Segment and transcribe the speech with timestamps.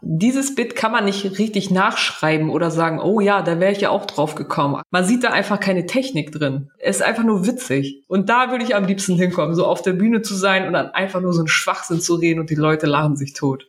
[0.00, 3.90] Dieses Bit kann man nicht richtig nachschreiben oder sagen, oh ja, da wäre ich ja
[3.90, 4.82] auch drauf gekommen.
[4.90, 6.70] Man sieht da einfach keine Technik drin.
[6.78, 8.04] Es ist einfach nur witzig.
[8.06, 10.90] Und da würde ich am liebsten hinkommen, so auf der Bühne zu sein und dann
[10.90, 13.68] einfach nur so einen Schwachsinn zu reden und die Leute lachen sich tot.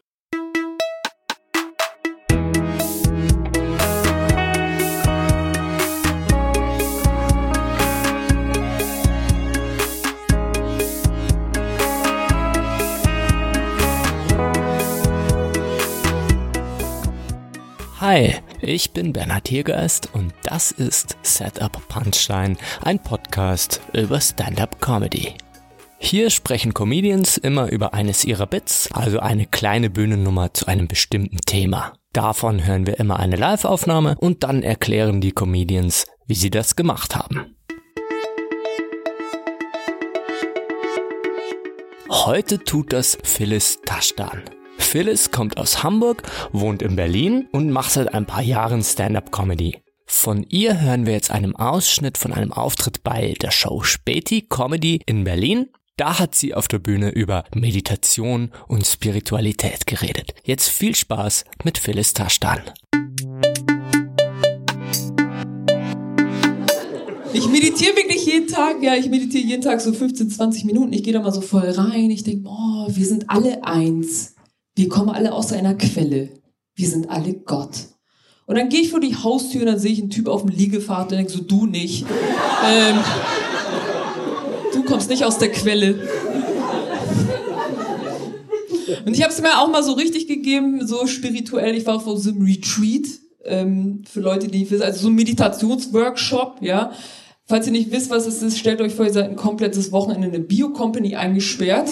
[18.11, 25.35] Hi, ich bin Bernhard Tiergeist und das ist Setup Punchline, ein Podcast über Stand-up Comedy.
[25.99, 31.37] Hier sprechen Comedians immer über eines ihrer Bits, also eine kleine Bühnennummer zu einem bestimmten
[31.45, 31.93] Thema.
[32.11, 37.15] Davon hören wir immer eine Live-Aufnahme und dann erklären die Comedians, wie sie das gemacht
[37.15, 37.57] haben.
[42.09, 44.41] Heute tut das Phyllis Taschdan.
[44.89, 49.77] Phyllis kommt aus Hamburg, wohnt in Berlin und macht seit ein paar Jahren Stand-up-Comedy.
[50.07, 55.01] Von ihr hören wir jetzt einen Ausschnitt von einem Auftritt bei der Show Späti Comedy
[55.05, 55.67] in Berlin.
[55.95, 60.33] Da hat sie auf der Bühne über Meditation und Spiritualität geredet.
[60.43, 62.61] Jetzt viel Spaß mit Phyllis Taschdan.
[67.31, 70.93] Ich meditiere wirklich jeden Tag, ja, ich meditiere jeden Tag so 15, 20 Minuten.
[70.93, 72.09] Ich gehe da mal so voll rein.
[72.09, 74.33] Ich denke, oh, wir sind alle eins.
[74.79, 76.29] Wir kommen alle aus einer Quelle.
[76.73, 77.89] Wir sind alle Gott.
[78.45, 80.51] Und dann gehe ich vor die Haustür und dann sehe ich einen Typ auf dem
[80.51, 82.05] Liegefahrt und denke so, du nicht.
[82.65, 82.97] Ähm,
[84.73, 86.07] du kommst nicht aus der Quelle.
[89.05, 91.75] Und ich habe es mir auch mal so richtig gegeben, so spirituell.
[91.75, 93.05] Ich war vor so einem Retreat
[93.43, 96.93] ähm, für Leute, die nicht wissen, also so ein Meditationsworkshop, ja.
[97.47, 100.29] Falls ihr nicht wisst, was es ist, stellt euch vor, ihr seid ein komplettes Wochenende
[100.29, 101.89] in eine Bio-Company eingesperrt.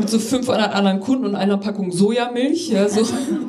[0.00, 2.70] Mit so 500 anderen Kunden und einer Packung Sojamilch.
[2.70, 3.02] Ja, so.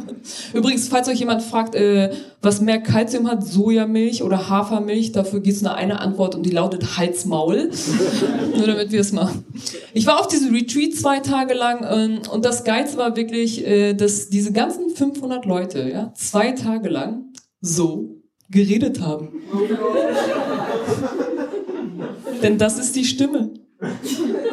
[0.53, 5.55] Übrigens, falls euch jemand fragt, äh, was mehr Kalzium hat, Sojamilch oder Hafermilch, dafür gibt
[5.55, 7.71] es nur eine Antwort und die lautet Halsmaul.
[8.55, 9.45] Nur damit wir es machen.
[9.93, 13.93] Ich war auf diesem Retreat zwei Tage lang ähm, und das Geilste war wirklich, äh,
[13.93, 17.25] dass diese ganzen 500 Leute ja, zwei Tage lang
[17.61, 19.29] so geredet haben.
[22.43, 23.51] Denn das ist die Stimme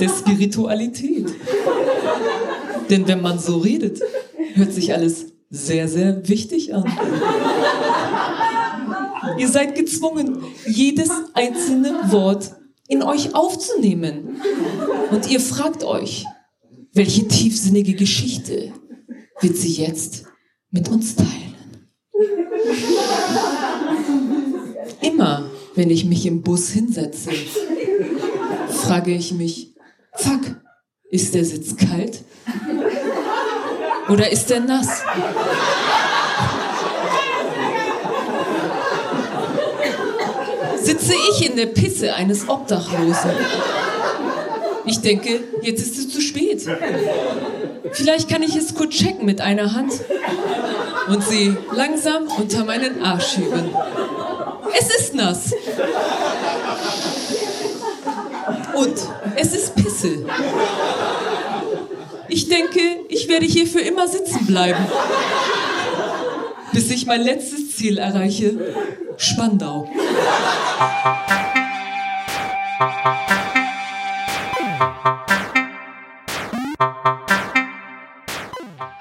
[0.00, 1.26] der Spiritualität.
[2.91, 4.00] Denn wenn man so redet,
[4.54, 6.84] hört sich alles sehr, sehr wichtig an.
[9.38, 12.56] Ihr seid gezwungen, jedes einzelne Wort
[12.88, 14.41] in euch aufzunehmen.
[15.10, 16.24] Und ihr fragt euch,
[16.92, 18.72] welche tiefsinnige Geschichte
[19.40, 20.25] wird sie jetzt
[20.70, 21.54] mit uns teilen?
[25.00, 27.30] Immer, wenn ich mich im Bus hinsetze,
[28.69, 29.76] frage ich mich,
[30.14, 30.40] fuck,
[31.10, 32.22] ist der Sitz kalt?
[34.08, 35.02] Oder ist der nass?
[40.82, 43.32] Sitze ich in der Pisse eines Obdachlosen?
[44.86, 46.66] Ich denke, jetzt ist es zu spät.
[47.92, 49.92] Vielleicht kann ich es kurz checken mit einer Hand
[51.08, 53.70] und sie langsam unter meinen Arsch schieben.
[54.78, 55.52] Es ist nass.
[58.75, 58.96] Und
[59.36, 60.25] es ist Pisse.
[62.30, 64.84] Ich denke, ich werde hier für immer sitzen bleiben.
[66.74, 68.58] Bis ich mein letztes Ziel erreiche.
[69.16, 69.88] Spandau.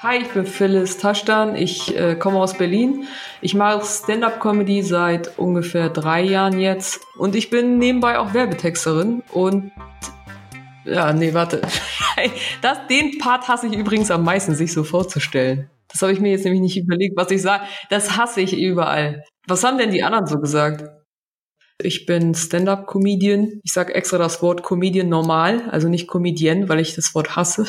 [0.01, 1.57] Hi, ich bin Phyllis Taschdan.
[1.57, 3.07] Ich äh, komme aus Berlin.
[3.41, 7.01] Ich mache Stand-up-Comedy seit ungefähr drei Jahren jetzt.
[7.17, 9.21] Und ich bin nebenbei auch Werbetexterin.
[9.33, 9.73] Und
[10.87, 11.61] ja, nee, warte.
[12.61, 15.69] das, den Part hasse ich übrigens am meisten, sich so vorzustellen.
[15.89, 17.63] Das habe ich mir jetzt nämlich nicht überlegt, was ich sage.
[17.89, 19.23] Das hasse ich überall.
[19.47, 20.83] Was haben denn die anderen so gesagt?
[21.81, 23.61] Ich bin Stand-up-Comedian.
[23.63, 27.67] Ich sage extra das Wort Comedian normal, also nicht Comedian, weil ich das Wort hasse.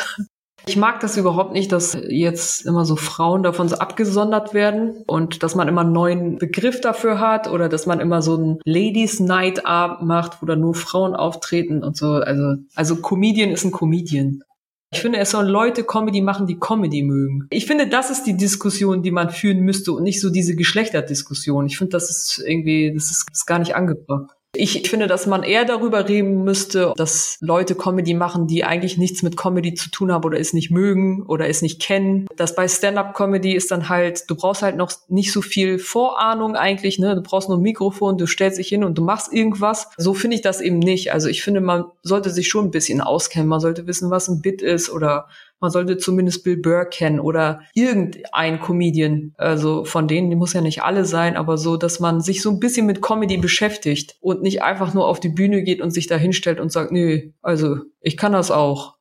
[0.68, 5.42] Ich mag das überhaupt nicht, dass jetzt immer so Frauen davon so abgesondert werden und
[5.42, 9.18] dass man immer einen neuen Begriff dafür hat oder dass man immer so ein Ladies
[9.18, 12.12] Night Abend macht, wo da nur Frauen auftreten und so.
[12.16, 14.42] Also, also Comedian ist ein Comedian.
[14.90, 17.46] Ich finde, es sollen Leute Comedy machen, die Comedy mögen.
[17.48, 21.66] Ich finde, das ist die Diskussion, die man führen müsste und nicht so diese Geschlechterdiskussion.
[21.66, 24.37] Ich finde, das ist irgendwie, das ist, ist gar nicht angebracht.
[24.54, 29.22] Ich finde, dass man eher darüber reden müsste, dass Leute Comedy machen, die eigentlich nichts
[29.22, 32.26] mit Comedy zu tun haben oder es nicht mögen oder es nicht kennen.
[32.34, 36.98] Das bei Stand-up-Comedy ist dann halt, du brauchst halt noch nicht so viel Vorahnung eigentlich,
[36.98, 37.14] ne?
[37.14, 39.90] Du brauchst nur ein Mikrofon, du stellst dich hin und du machst irgendwas.
[39.98, 41.12] So finde ich das eben nicht.
[41.12, 43.48] Also ich finde, man sollte sich schon ein bisschen auskennen.
[43.48, 45.28] Man sollte wissen, was ein Bit ist oder
[45.60, 49.34] man sollte zumindest Bill Burr kennen oder irgendein Comedian.
[49.36, 52.50] Also von denen, die muss ja nicht alle sein, aber so, dass man sich so
[52.50, 56.06] ein bisschen mit Comedy beschäftigt und nicht einfach nur auf die Bühne geht und sich
[56.06, 58.98] da hinstellt und sagt, nö, also ich kann das auch.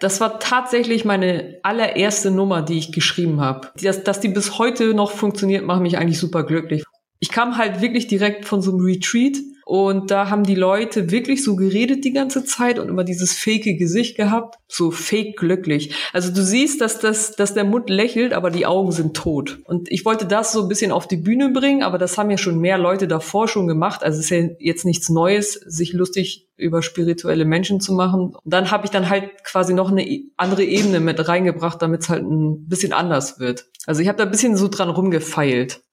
[0.00, 3.70] Das war tatsächlich meine allererste Nummer, die ich geschrieben habe.
[3.80, 6.84] Dass, dass die bis heute noch funktioniert, macht mich eigentlich super glücklich.
[7.20, 11.42] Ich kam halt wirklich direkt von so einem Retreat und da haben die Leute wirklich
[11.42, 15.94] so geredet die ganze Zeit und immer dieses fake Gesicht gehabt, so fake glücklich.
[16.12, 19.60] Also du siehst, dass das, dass der Mund lächelt, aber die Augen sind tot.
[19.64, 22.36] Und ich wollte das so ein bisschen auf die Bühne bringen, aber das haben ja
[22.36, 24.04] schon mehr Leute davor schon gemacht.
[24.04, 28.34] Also es ist ja jetzt nichts Neues, sich lustig über spirituelle Menschen zu machen.
[28.34, 30.06] Und dann habe ich dann halt quasi noch eine
[30.36, 33.66] andere Ebene mit reingebracht, damit es halt ein bisschen anders wird.
[33.86, 35.83] Also ich habe da ein bisschen so dran rumgefeilt.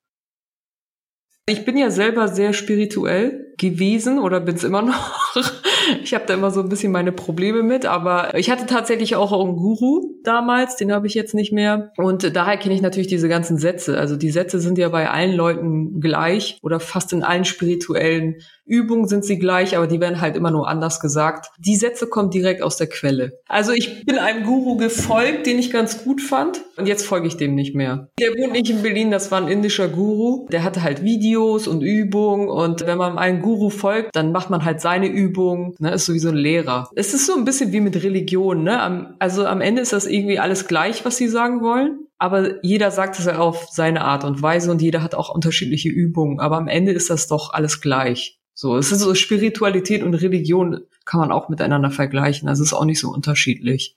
[1.51, 5.35] Ich bin ja selber sehr spirituell gewesen oder bin es immer noch.
[6.03, 9.31] Ich habe da immer so ein bisschen meine Probleme mit, aber ich hatte tatsächlich auch
[9.31, 11.91] einen Guru damals, den habe ich jetzt nicht mehr.
[11.97, 13.97] Und daher kenne ich natürlich diese ganzen Sätze.
[13.97, 18.35] Also die Sätze sind ja bei allen Leuten gleich oder fast in allen spirituellen
[18.71, 21.47] Übungen sind sie gleich, aber die werden halt immer nur anders gesagt.
[21.59, 23.33] Die Sätze kommen direkt aus der Quelle.
[23.47, 27.35] Also ich bin einem Guru gefolgt, den ich ganz gut fand und jetzt folge ich
[27.35, 28.07] dem nicht mehr.
[28.17, 30.47] Der wohnt nicht in Berlin, das war ein indischer Guru.
[30.51, 34.63] Der hatte halt Videos und Übungen und wenn man einem Guru folgt, dann macht man
[34.63, 36.89] halt seine Übungen, ne, ist sowieso ein Lehrer.
[36.95, 39.15] Es ist so ein bisschen wie mit Religion, ne?
[39.19, 43.17] also am Ende ist das irgendwie alles gleich, was sie sagen wollen aber jeder sagt
[43.17, 46.39] es ja auf seine Art und Weise und jeder hat auch unterschiedliche Übungen.
[46.39, 48.39] Aber am Ende ist das doch alles gleich.
[48.53, 52.47] So, es ist so Spiritualität und Religion kann man auch miteinander vergleichen.
[52.47, 53.95] Also ist auch nicht so unterschiedlich.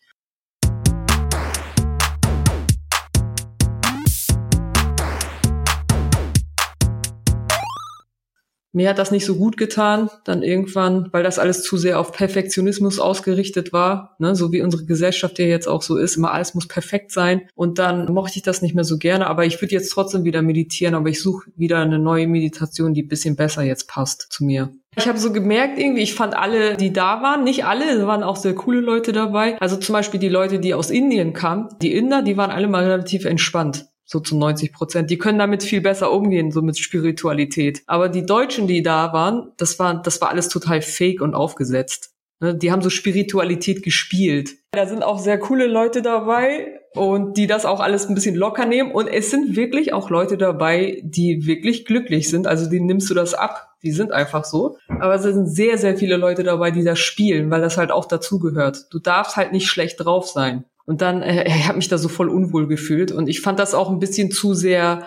[8.74, 12.10] Mir hat das nicht so gut getan, dann irgendwann, weil das alles zu sehr auf
[12.10, 16.54] Perfektionismus ausgerichtet war, ne, so wie unsere Gesellschaft ja jetzt auch so ist, immer alles
[16.54, 17.42] muss perfekt sein.
[17.54, 20.42] Und dann mochte ich das nicht mehr so gerne, aber ich würde jetzt trotzdem wieder
[20.42, 24.72] meditieren, aber ich suche wieder eine neue Meditation, die bisschen besser jetzt passt zu mir.
[24.96, 28.24] Ich habe so gemerkt, irgendwie, ich fand alle, die da waren, nicht alle, es waren
[28.24, 29.56] auch sehr coole Leute dabei.
[29.60, 32.84] Also zum Beispiel die Leute, die aus Indien kamen, die Inder, die waren alle mal
[32.84, 35.10] relativ entspannt so zu 90 Prozent.
[35.10, 37.82] Die können damit viel besser umgehen, so mit Spiritualität.
[37.86, 42.14] Aber die Deutschen, die da waren, das war, das war alles total fake und aufgesetzt.
[42.40, 42.54] Ne?
[42.54, 44.50] Die haben so Spiritualität gespielt.
[44.72, 48.66] Da sind auch sehr coole Leute dabei und die das auch alles ein bisschen locker
[48.66, 48.92] nehmen.
[48.92, 52.46] Und es sind wirklich auch Leute dabei, die wirklich glücklich sind.
[52.46, 53.70] Also die nimmst du das ab.
[53.82, 54.76] Die sind einfach so.
[55.00, 58.06] Aber es sind sehr, sehr viele Leute dabei, die das spielen, weil das halt auch
[58.06, 58.86] dazugehört.
[58.90, 60.64] Du darfst halt nicht schlecht drauf sein.
[60.86, 63.10] Und dann, äh, ich habe mich da so voll unwohl gefühlt.
[63.10, 65.06] Und ich fand das auch ein bisschen zu sehr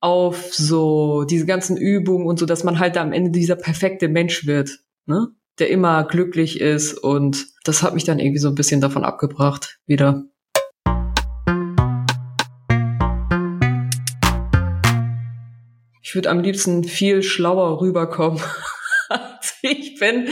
[0.00, 4.46] auf so diese ganzen Übungen und so, dass man halt am Ende dieser perfekte Mensch
[4.46, 5.28] wird, ne?
[5.58, 6.94] Der immer glücklich ist.
[6.94, 10.24] Und das hat mich dann irgendwie so ein bisschen davon abgebracht, wieder.
[16.02, 18.40] Ich würde am liebsten viel schlauer rüberkommen,
[19.10, 20.28] als ich bin.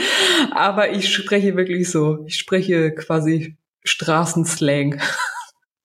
[0.51, 2.25] Aber ich spreche wirklich so.
[2.25, 5.01] Ich spreche quasi Straßenslang.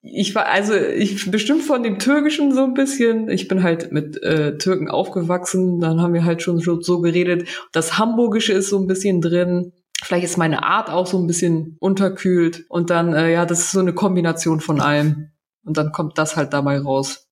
[0.08, 3.28] Ich war also ich bestimmt von dem Türkischen so ein bisschen.
[3.28, 5.80] Ich bin halt mit äh, Türken aufgewachsen.
[5.80, 7.48] Dann haben wir halt schon, schon so geredet.
[7.72, 9.72] Das Hamburgische ist so ein bisschen drin.
[10.00, 12.66] Vielleicht ist meine Art auch so ein bisschen unterkühlt.
[12.68, 15.32] Und dann äh, ja, das ist so eine Kombination von allem.
[15.64, 17.25] Und dann kommt das halt dabei raus.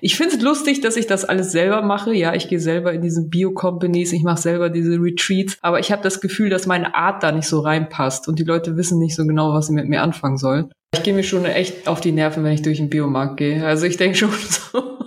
[0.00, 2.14] Ich finde es lustig, dass ich das alles selber mache.
[2.14, 6.02] Ja, ich gehe selber in diese Bio-Companies, ich mache selber diese Retreats, aber ich habe
[6.02, 9.26] das Gefühl, dass meine Art da nicht so reinpasst und die Leute wissen nicht so
[9.26, 10.72] genau, was sie mit mir anfangen sollen.
[10.94, 13.64] Ich gehe mir schon echt auf die Nerven, wenn ich durch den Biomarkt gehe.
[13.66, 14.98] Also ich denke schon so,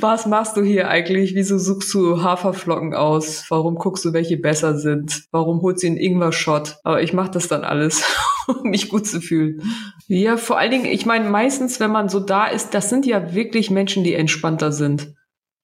[0.00, 1.34] was machst du hier eigentlich?
[1.34, 3.46] Wieso suchst du Haferflocken aus?
[3.48, 5.24] Warum guckst du, welche besser sind?
[5.30, 6.76] Warum holst du einen Ingwer-Shot?
[6.84, 8.02] Aber ich mache das dann alles,
[8.46, 9.62] um mich gut zu fühlen.
[10.06, 13.34] Ja, vor allen Dingen, ich meine, meistens, wenn man so da ist, das sind ja
[13.34, 15.14] wirklich Menschen, die entspannter sind.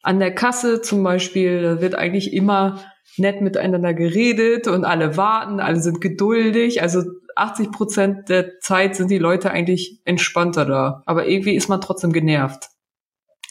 [0.02, 2.80] An der Kasse zum Beispiel, da wird eigentlich immer
[3.16, 6.82] nett miteinander geredet und alle warten, alle sind geduldig.
[6.82, 7.02] Also
[7.36, 11.02] 80 Prozent der Zeit sind die Leute eigentlich entspannter da.
[11.06, 12.68] Aber irgendwie ist man trotzdem genervt.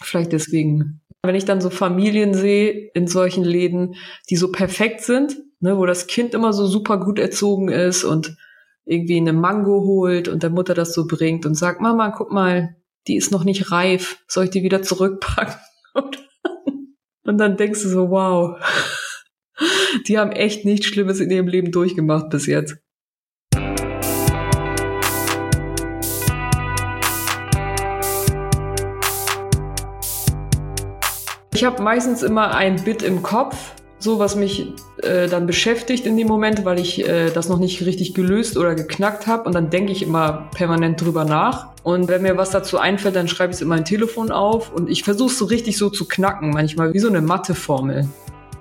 [0.01, 1.01] Vielleicht deswegen.
[1.21, 3.95] Wenn ich dann so Familien sehe in solchen Läden,
[4.29, 8.35] die so perfekt sind, ne, wo das Kind immer so super gut erzogen ist und
[8.85, 12.75] irgendwie eine Mango holt und der Mutter das so bringt und sagt, Mama, guck mal,
[13.07, 15.55] die ist noch nicht reif, soll ich die wieder zurückpacken?
[17.25, 18.57] Und dann denkst du so, wow,
[20.07, 22.75] die haben echt nichts Schlimmes in ihrem Leben durchgemacht bis jetzt.
[31.63, 33.55] Ich habe meistens immer ein Bit im Kopf,
[33.97, 37.85] so was mich äh, dann beschäftigt in dem Moment, weil ich äh, das noch nicht
[37.85, 41.67] richtig gelöst oder geknackt habe und dann denke ich immer permanent drüber nach.
[41.83, 44.89] Und wenn mir was dazu einfällt, dann schreibe ich es in mein Telefon auf und
[44.89, 48.09] ich versuche es so richtig so zu knacken, manchmal wie so eine Matheformel.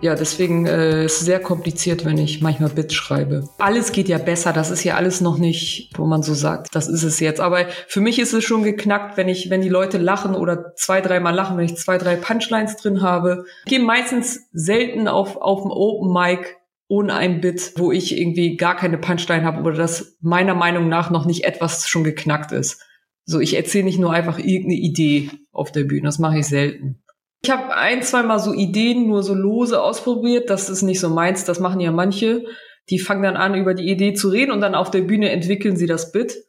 [0.03, 3.49] Ja, deswegen äh, ist es sehr kompliziert, wenn ich manchmal Bits schreibe.
[3.59, 6.89] Alles geht ja besser, das ist ja alles noch nicht, wo man so sagt, das
[6.89, 7.41] ist es jetzt.
[7.41, 11.01] Aber für mich ist es schon geknackt, wenn ich, wenn die Leute lachen oder zwei,
[11.01, 13.45] dreimal lachen, wenn ich zwei, drei Punchlines drin habe.
[13.65, 16.57] Ich gehe meistens selten auf, auf dem Open Mic
[16.89, 21.11] ohne ein Bit, wo ich irgendwie gar keine Punchline habe oder das meiner Meinung nach
[21.11, 22.83] noch nicht etwas schon geknackt ist.
[23.25, 27.02] So, ich erzähle nicht nur einfach irgendeine Idee auf der Bühne, das mache ich selten.
[27.45, 30.49] Ich habe ein, zwei Mal so Ideen nur so lose ausprobiert.
[30.49, 31.45] Das ist nicht so meins.
[31.45, 32.45] Das machen ja manche.
[32.89, 35.77] Die fangen dann an, über die Idee zu reden und dann auf der Bühne entwickeln
[35.77, 36.45] sie das Bit.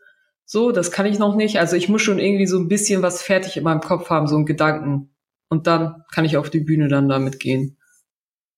[0.46, 1.60] So, das kann ich noch nicht.
[1.60, 4.36] Also ich muss schon irgendwie so ein bisschen was fertig in meinem Kopf haben, so
[4.36, 5.16] einen Gedanken.
[5.50, 7.78] Und dann kann ich auf die Bühne dann damit gehen.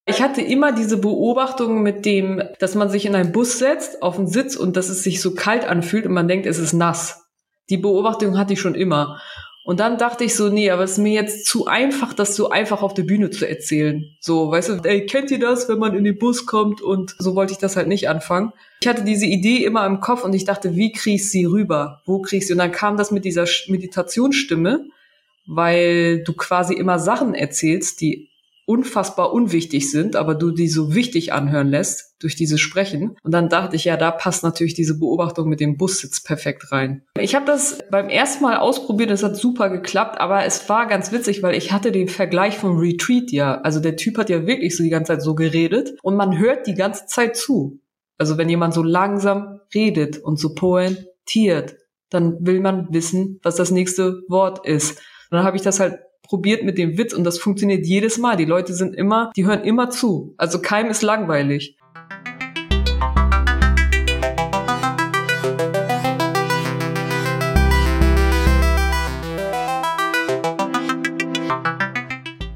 [0.05, 4.17] Ich hatte immer diese Beobachtung mit dem, dass man sich in einen Bus setzt, auf
[4.17, 7.27] den Sitz und dass es sich so kalt anfühlt und man denkt, es ist nass.
[7.69, 9.19] Die Beobachtung hatte ich schon immer.
[9.65, 12.51] Und dann dachte ich so, nee, aber es ist mir jetzt zu einfach, das so
[12.51, 14.15] einfach auf der Bühne zu erzählen.
[14.19, 16.83] So, weißt du, ey, kennt ihr das, wenn man in den Bus kommt?
[16.83, 18.53] Und so wollte ich das halt nicht anfangen.
[18.81, 22.03] Ich hatte diese Idee immer im Kopf und ich dachte, wie krieg ich sie rüber?
[22.05, 22.53] Wo krieg ich sie?
[22.53, 24.85] Und dann kam das mit dieser Meditationsstimme,
[25.47, 28.29] weil du quasi immer Sachen erzählst, die
[28.65, 33.15] unfassbar unwichtig sind, aber du die so wichtig anhören lässt durch dieses Sprechen.
[33.23, 37.03] Und dann dachte ich, ja, da passt natürlich diese Beobachtung mit dem Bussitz perfekt rein.
[37.19, 41.11] Ich habe das beim ersten Mal ausprobiert, es hat super geklappt, aber es war ganz
[41.11, 43.61] witzig, weil ich hatte den Vergleich vom Retreat ja.
[43.61, 46.65] Also der Typ hat ja wirklich so die ganze Zeit so geredet und man hört
[46.65, 47.79] die ganze Zeit zu.
[48.17, 51.75] Also wenn jemand so langsam redet und so pointiert,
[52.09, 54.97] dann will man wissen, was das nächste Wort ist.
[55.29, 55.99] Und dann habe ich das halt
[56.35, 58.35] probiert mit dem Witz und das funktioniert jedes Mal.
[58.35, 60.33] Die Leute sind immer, die hören immer zu.
[60.35, 61.77] Also keinem ist langweilig.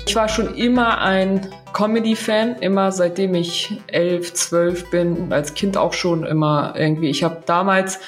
[0.06, 5.94] Ich war schon immer ein Comedy-Fan, immer seitdem ich elf, zwölf bin, als Kind auch
[5.94, 7.10] schon immer irgendwie.
[7.10, 8.02] Ich habe damals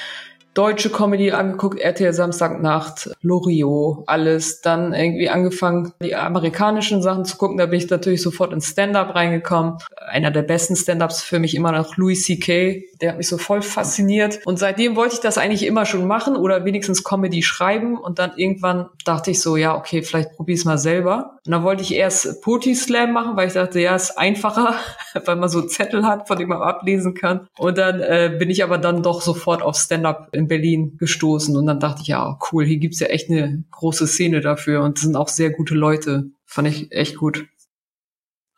[0.53, 4.61] deutsche Comedy angeguckt, RTL Samstagnacht, Loriot, alles.
[4.61, 7.57] Dann irgendwie angefangen, die amerikanischen Sachen zu gucken.
[7.57, 9.77] Da bin ich natürlich sofort ins Stand-up reingekommen.
[10.07, 12.83] Einer der besten Stand-ups für mich immer noch Louis C.K.
[13.01, 14.39] Der hat mich so voll fasziniert.
[14.45, 17.97] Und seitdem wollte ich das eigentlich immer schon machen oder wenigstens Comedy schreiben.
[17.97, 21.39] Und dann irgendwann dachte ich so, ja, okay, vielleicht probier's mal selber.
[21.45, 24.75] Und dann wollte ich erst Poti Slam machen, weil ich dachte, ja, ist einfacher,
[25.25, 27.47] weil man so Zettel hat, von dem man ablesen kann.
[27.57, 31.65] Und dann äh, bin ich aber dann doch sofort auf Stand-up in Berlin gestoßen und
[31.65, 35.15] dann dachte ich, ja, cool, hier gibt's ja echt eine große Szene dafür und sind
[35.15, 36.29] auch sehr gute Leute.
[36.45, 37.45] Fand ich echt gut.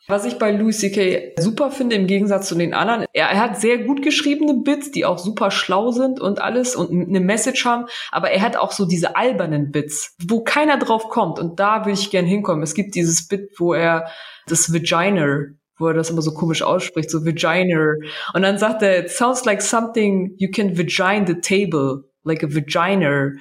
[0.07, 1.33] Was ich bei Louis C.K.
[1.39, 5.05] super finde im Gegensatz zu den anderen, er, er, hat sehr gut geschriebene Bits, die
[5.05, 8.85] auch super schlau sind und alles und eine Message haben, aber er hat auch so
[8.85, 12.63] diese albernen Bits, wo keiner drauf kommt und da will ich gern hinkommen.
[12.63, 14.07] Es gibt dieses Bit, wo er
[14.47, 15.45] das Vagina
[15.79, 17.95] wo er das immer so komisch ausspricht, so Vagina.
[18.33, 22.47] Und dann sagt er, it sounds like something you can vagina the table, like a
[22.47, 23.31] vagina.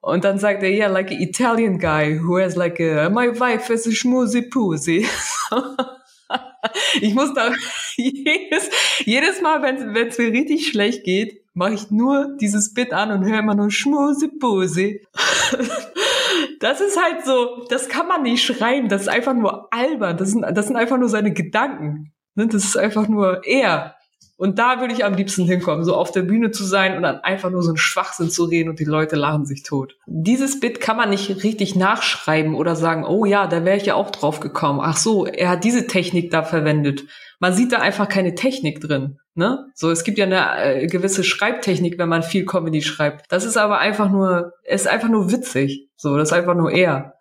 [0.00, 3.68] Und dann sagt er, yeah, like an Italian guy who has like a, my wife
[3.72, 5.06] has a schmoozy pussy.
[7.00, 7.52] ich muss da
[7.96, 8.70] jedes,
[9.04, 13.24] jedes Mal, wenn es mir richtig schlecht geht, mache ich nur dieses Bit an und
[13.24, 15.06] höre immer nur schmoozy pussy.
[16.60, 20.30] Das ist halt so, das kann man nicht schreiben, das ist einfach nur albern, das
[20.30, 22.12] sind, das sind einfach nur seine Gedanken.
[22.36, 22.46] Ne?
[22.46, 23.96] Das ist einfach nur er.
[24.36, 27.20] Und da würde ich am liebsten hinkommen, so auf der Bühne zu sein und dann
[27.20, 29.96] einfach nur so einen Schwachsinn zu reden und die Leute lachen sich tot.
[30.06, 33.94] Dieses Bit kann man nicht richtig nachschreiben oder sagen, oh ja, da wäre ich ja
[33.94, 34.80] auch drauf gekommen.
[34.82, 37.04] Ach so, er hat diese Technik da verwendet.
[37.38, 39.18] Man sieht da einfach keine Technik drin.
[39.34, 39.66] Ne?
[39.74, 43.26] So, es gibt ja eine äh, gewisse Schreibtechnik, wenn man viel Comedy schreibt.
[43.30, 45.88] Das ist aber einfach nur, ist einfach nur witzig.
[45.96, 47.14] So, das ist einfach nur er.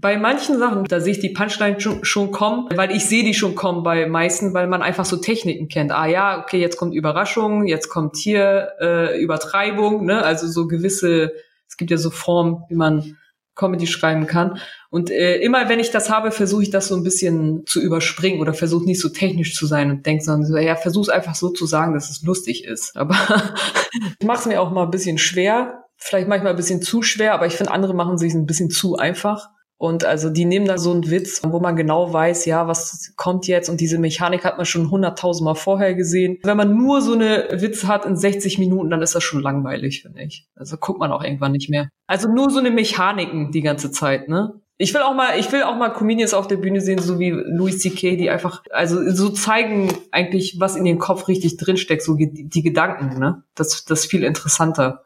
[0.00, 3.34] Bei manchen Sachen, da sehe ich die Punchline schon, schon kommen, weil ich sehe die
[3.34, 5.90] schon kommen bei meisten, weil man einfach so Techniken kennt.
[5.90, 10.22] Ah ja, okay, jetzt kommt Überraschung, jetzt kommt hier äh, Übertreibung, ne?
[10.22, 11.32] Also so gewisse,
[11.66, 13.16] es gibt ja so Formen, wie man
[13.56, 14.60] Comedy schreiben kann.
[14.88, 18.40] Und äh, immer wenn ich das habe, versuche ich das so ein bisschen zu überspringen
[18.40, 21.48] oder versuche nicht so technisch zu sein und denke, sondern so, ja, versuche einfach so
[21.48, 22.96] zu sagen, dass es lustig ist.
[22.96, 23.16] Aber
[24.20, 27.34] ich mache es mir auch mal ein bisschen schwer, vielleicht manchmal ein bisschen zu schwer,
[27.34, 29.48] aber ich finde, andere machen sich ein bisschen zu einfach.
[29.78, 33.46] Und also die nehmen da so einen Witz, wo man genau weiß, ja, was kommt
[33.46, 36.38] jetzt und diese Mechanik hat man schon hunderttausendmal vorher gesehen.
[36.42, 40.02] Wenn man nur so eine Witz hat in 60 Minuten, dann ist das schon langweilig,
[40.02, 40.48] finde ich.
[40.56, 41.90] Also guckt man auch irgendwann nicht mehr.
[42.08, 44.60] Also nur so eine Mechaniken die ganze Zeit, ne?
[44.80, 47.30] Ich will auch mal, ich will auch mal Comedians auf der Bühne sehen, so wie
[47.30, 52.14] Louis C.K., die einfach, also so zeigen eigentlich, was in ihrem Kopf richtig drinsteckt, so
[52.14, 53.42] die, die Gedanken, ne?
[53.56, 55.04] Das, das ist viel interessanter.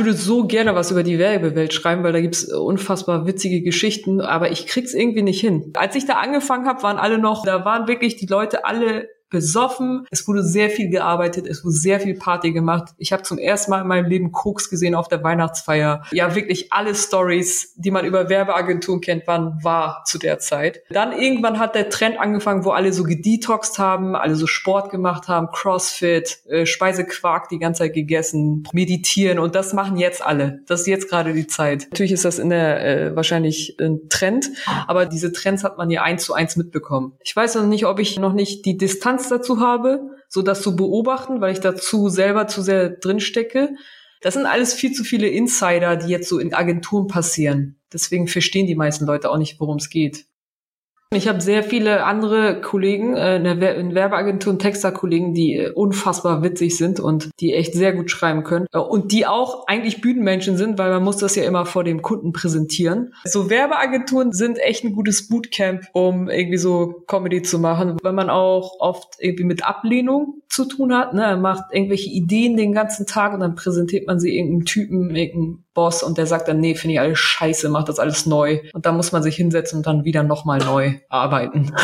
[0.00, 4.50] Würde so gerne was über die Werbewelt schreiben, weil da gibt's unfassbar witzige Geschichten, aber
[4.50, 5.72] ich krieg's irgendwie nicht hin.
[5.74, 10.06] Als ich da angefangen habe, waren alle noch, da waren wirklich die Leute alle besoffen.
[10.10, 12.92] Es wurde sehr viel gearbeitet, es wurde sehr viel Party gemacht.
[12.98, 16.02] Ich habe zum ersten Mal in meinem Leben Koks gesehen auf der Weihnachtsfeier.
[16.12, 20.82] Ja, wirklich alle Stories, die man über Werbeagenturen kennt, waren wahr zu der Zeit.
[20.90, 25.28] Dann irgendwann hat der Trend angefangen, wo alle so gedetoxed haben, alle so Sport gemacht
[25.28, 30.60] haben, Crossfit, äh, Speisequark die ganze Zeit gegessen, meditieren und das machen jetzt alle.
[30.66, 31.86] Das ist jetzt gerade die Zeit.
[31.90, 34.50] Natürlich ist das in der äh, wahrscheinlich ein Trend,
[34.86, 37.12] aber diese Trends hat man ja eins zu eins mitbekommen.
[37.22, 40.62] Ich weiß noch nicht, ob ich noch nicht die Distanz Distanz dazu habe, so das
[40.62, 43.70] zu beobachten, weil ich dazu selber zu sehr drin stecke.
[44.20, 47.76] Das sind alles viel zu viele Insider, die jetzt so in Agenturen passieren.
[47.92, 50.26] Deswegen verstehen die meisten Leute auch nicht, worum es geht.
[51.12, 57.00] Ich habe sehr viele andere Kollegen äh, in Werbeagenturen, Texterkollegen, die äh, unfassbar witzig sind
[57.00, 60.90] und die echt sehr gut schreiben können äh, und die auch eigentlich Bühnenmenschen sind, weil
[60.90, 63.12] man muss das ja immer vor dem Kunden präsentieren.
[63.24, 68.30] So Werbeagenturen sind echt ein gutes Bootcamp, um irgendwie so Comedy zu machen, weil man
[68.30, 71.12] auch oft irgendwie mit Ablehnung zu tun hat.
[71.12, 71.24] Ne?
[71.24, 75.64] Er macht irgendwelche Ideen den ganzen Tag und dann präsentiert man sie irgendeinem Typen, irgendeinem
[75.80, 78.60] Boss und der sagt dann, nee, finde ich alles scheiße, mach das alles neu.
[78.74, 81.74] Und dann muss man sich hinsetzen und dann wieder nochmal neu arbeiten.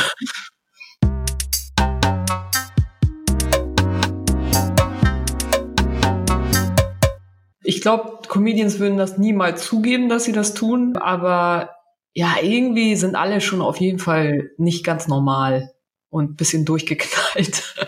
[7.62, 11.71] Ich glaube, Comedians würden das niemals zugeben, dass sie das tun, aber
[12.12, 15.73] ja, irgendwie sind alle schon auf jeden Fall nicht ganz normal
[16.11, 17.75] und bisschen durchgeknallt.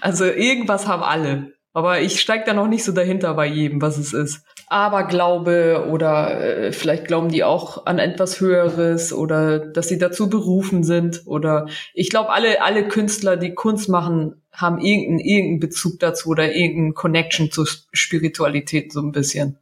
[0.00, 1.52] Also irgendwas haben alle.
[1.74, 4.44] Aber ich steige da noch nicht so dahinter bei jedem, was es ist.
[4.68, 10.82] Aberglaube oder äh, vielleicht glauben die auch an etwas Höheres oder dass sie dazu berufen
[10.82, 16.30] sind oder ich glaube alle alle Künstler, die Kunst machen, haben irgendeinen irgendeinen Bezug dazu
[16.30, 19.58] oder irgendeinen Connection zur Spiritualität so ein bisschen.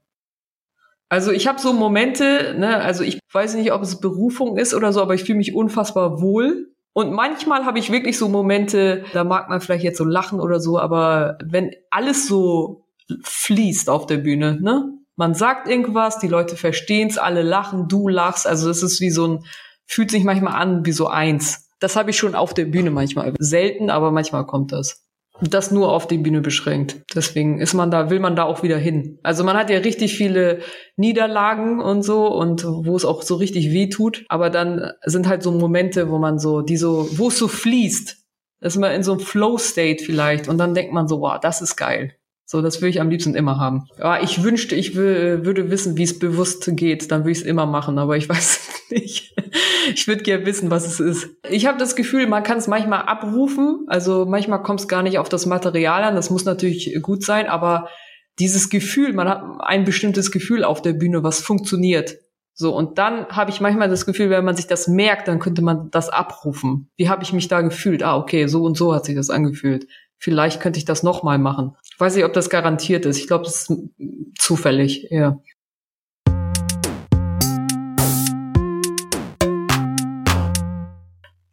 [1.09, 4.93] Also ich habe so Momente, ne, also ich weiß nicht, ob es Berufung ist oder
[4.93, 9.25] so, aber ich fühle mich unfassbar wohl und manchmal habe ich wirklich so Momente, da
[9.25, 12.87] mag man vielleicht jetzt so lachen oder so, aber wenn alles so
[13.23, 14.93] fließt auf der Bühne, ne?
[15.17, 19.27] Man sagt irgendwas, die Leute verstehen's, alle lachen, du lachst, also es ist wie so
[19.27, 19.45] ein,
[19.85, 21.69] fühlt sich manchmal an wie so eins.
[21.79, 23.35] Das habe ich schon auf der Bühne manchmal.
[23.39, 25.05] Selten, aber manchmal kommt das
[25.41, 27.03] das nur auf die Bühne beschränkt.
[27.15, 29.19] Deswegen ist man da, will man da auch wieder hin.
[29.23, 30.61] Also man hat ja richtig viele
[30.97, 34.25] Niederlagen und so und wo es auch so richtig weh tut.
[34.29, 38.17] Aber dann sind halt so Momente, wo man so, die so, wo es so fließt.
[38.61, 41.77] ist man in so einem Flow-State vielleicht und dann denkt man so, wow, das ist
[41.77, 42.15] geil.
[42.51, 43.87] So, das will ich am liebsten immer haben.
[43.97, 47.65] Ja, ich wünschte, ich würde wissen, wie es bewusst geht, dann würde ich es immer
[47.65, 49.37] machen, aber ich weiß nicht.
[49.95, 51.29] Ich würde gerne wissen, was es ist.
[51.49, 55.19] Ich habe das Gefühl, man kann es manchmal abrufen, also manchmal kommt es gar nicht
[55.21, 57.89] auf das Material an, das muss natürlich gut sein, aber
[58.41, 62.17] dieses Gefühl, man hat ein bestimmtes Gefühl auf der Bühne, was funktioniert.
[62.53, 65.63] So, und dann habe ich manchmal das Gefühl, wenn man sich das merkt, dann könnte
[65.63, 66.91] man das abrufen.
[66.97, 68.03] Wie habe ich mich da gefühlt?
[68.03, 69.87] Ah, okay, so und so hat sich das angefühlt
[70.21, 71.77] vielleicht könnte ich das nochmal machen.
[71.93, 73.19] Ich weiß nicht, ob das garantiert ist.
[73.19, 73.83] Ich glaube, das ist
[74.39, 75.41] zufällig, ja.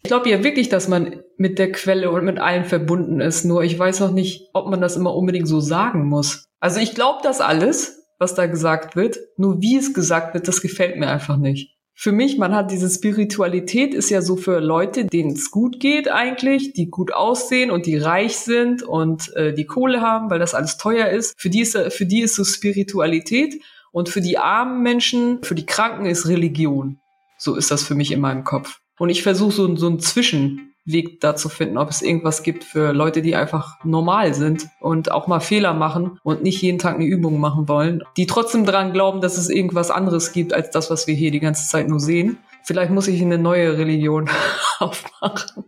[0.03, 3.43] Ich glaube ja wirklich, dass man mit der Quelle und mit allen verbunden ist.
[3.43, 6.45] Nur ich weiß noch nicht, ob man das immer unbedingt so sagen muss.
[6.59, 9.17] Also ich glaube das alles, was da gesagt wird.
[9.35, 12.91] Nur wie es gesagt wird, das gefällt mir einfach nicht für mich, man hat diese
[12.91, 17.87] Spiritualität, ist ja so für Leute, denen es gut geht eigentlich, die gut aussehen und
[17.87, 21.33] die reich sind und äh, die Kohle haben, weil das alles teuer ist.
[21.41, 23.59] Für die ist, für die ist so Spiritualität
[23.91, 26.99] und für die armen Menschen, für die Kranken ist Religion.
[27.39, 28.79] So ist das für mich in meinem Kopf.
[28.99, 32.63] Und ich versuche so, so ein Zwischen, Weg da zu finden, ob es irgendwas gibt
[32.63, 36.95] für Leute, die einfach normal sind und auch mal Fehler machen und nicht jeden Tag
[36.95, 40.89] eine Übung machen wollen, die trotzdem daran glauben, dass es irgendwas anderes gibt als das,
[40.89, 42.37] was wir hier die ganze Zeit nur sehen.
[42.63, 44.29] Vielleicht muss ich eine neue Religion
[44.79, 45.65] aufmachen.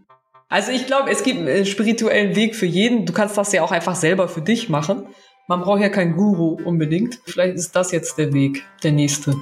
[0.47, 3.05] Also ich glaube, es gibt einen spirituellen Weg für jeden.
[3.05, 5.03] Du kannst das ja auch einfach selber für dich machen.
[5.47, 7.19] Man braucht ja keinen Guru unbedingt.
[7.25, 9.35] Vielleicht ist das jetzt der Weg, der nächste.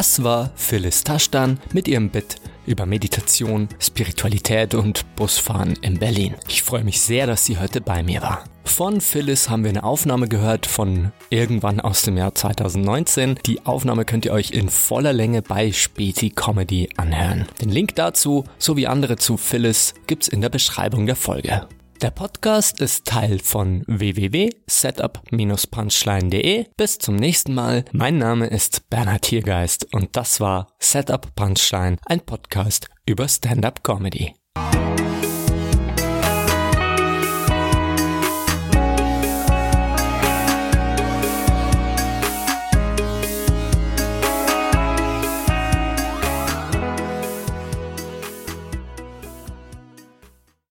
[0.00, 6.36] Das war Phyllis Taschdan mit ihrem Bit über Meditation, Spiritualität und Busfahren in Berlin.
[6.48, 8.44] Ich freue mich sehr, dass sie heute bei mir war.
[8.64, 13.40] Von Phyllis haben wir eine Aufnahme gehört von irgendwann aus dem Jahr 2019.
[13.44, 17.44] Die Aufnahme könnt ihr euch in voller Länge bei Späti Comedy anhören.
[17.60, 21.68] Den Link dazu sowie andere zu Phyllis gibt's in der Beschreibung der Folge.
[22.02, 26.64] Der Podcast ist Teil von www.setup-punchline.de.
[26.74, 27.84] Bis zum nächsten Mal.
[27.92, 34.39] Mein Name ist Bernhard Tiergeist und das war Setup Punchline, ein Podcast über Stand-up Comedy.